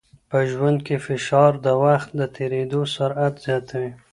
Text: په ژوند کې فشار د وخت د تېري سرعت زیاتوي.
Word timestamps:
په 0.29 0.37
ژوند 0.51 0.79
کې 0.87 0.95
فشار 1.05 1.51
د 1.65 1.67
وخت 1.83 2.09
د 2.19 2.21
تېري 2.35 2.61
سرعت 2.95 3.33
زیاتوي. 3.45 3.91